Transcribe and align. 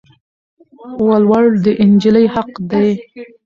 ولوړ 1.07 1.47
د 1.63 1.65
انجلی 1.83 2.25
حق 2.33 2.51
دي 2.69 2.89